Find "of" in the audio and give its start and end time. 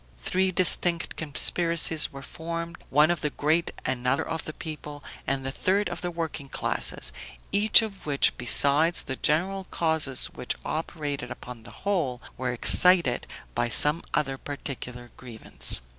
3.11-3.21, 4.27-4.45, 5.89-6.01, 7.83-8.07